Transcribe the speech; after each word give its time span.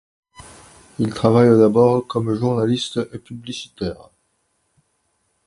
Il 0.97 1.13
travaille 1.13 1.55
d'abord 1.59 2.07
comme 2.07 2.33
journaliste 2.33 2.99
et 3.13 3.19
publicitaire. 3.19 4.09